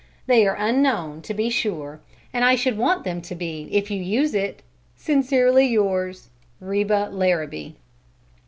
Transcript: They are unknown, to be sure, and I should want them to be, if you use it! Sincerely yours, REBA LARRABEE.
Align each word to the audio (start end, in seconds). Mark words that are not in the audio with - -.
They 0.25 0.47
are 0.47 0.55
unknown, 0.55 1.21
to 1.21 1.33
be 1.35 1.51
sure, 1.51 1.99
and 2.33 2.43
I 2.43 2.55
should 2.55 2.75
want 2.75 3.03
them 3.03 3.21
to 3.21 3.35
be, 3.35 3.69
if 3.71 3.91
you 3.91 4.01
use 4.01 4.33
it! 4.33 4.63
Sincerely 4.95 5.67
yours, 5.67 6.31
REBA 6.59 7.09
LARRABEE. 7.11 7.75